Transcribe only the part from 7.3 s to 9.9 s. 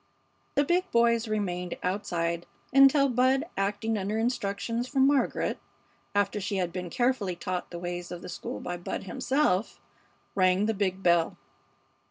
taught the ways of the school by Bud himself